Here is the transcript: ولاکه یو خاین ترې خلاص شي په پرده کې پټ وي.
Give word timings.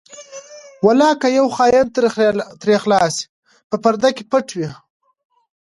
ولاکه 0.85 1.27
یو 1.37 1.47
خاین 1.55 1.85
ترې 2.61 2.77
خلاص 2.83 3.13
شي 3.21 3.25
په 3.69 3.75
پرده 3.83 4.09
کې 4.15 4.23
پټ 4.31 4.47
وي. 4.57 4.69